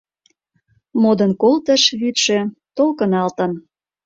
[1.01, 2.39] Модын колтыш вӱдшӧ,
[2.75, 3.51] толкыналтын.